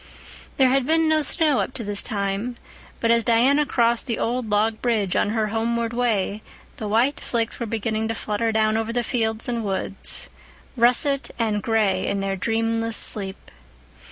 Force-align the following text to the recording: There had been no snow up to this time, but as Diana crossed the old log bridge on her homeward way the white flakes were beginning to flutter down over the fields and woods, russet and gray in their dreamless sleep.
There 0.57 0.69
had 0.69 0.87
been 0.87 1.07
no 1.07 1.21
snow 1.21 1.59
up 1.59 1.75
to 1.75 1.83
this 1.83 2.01
time, 2.01 2.57
but 2.99 3.11
as 3.11 3.23
Diana 3.23 3.67
crossed 3.67 4.07
the 4.07 4.17
old 4.17 4.49
log 4.49 4.81
bridge 4.81 5.15
on 5.15 5.29
her 5.29 5.49
homeward 5.49 5.93
way 5.93 6.41
the 6.77 6.87
white 6.87 7.19
flakes 7.19 7.59
were 7.59 7.67
beginning 7.67 8.07
to 8.07 8.15
flutter 8.15 8.51
down 8.51 8.77
over 8.77 8.91
the 8.91 9.03
fields 9.03 9.47
and 9.47 9.63
woods, 9.63 10.31
russet 10.75 11.29
and 11.37 11.61
gray 11.61 12.07
in 12.07 12.19
their 12.19 12.35
dreamless 12.35 12.97
sleep. 12.97 13.51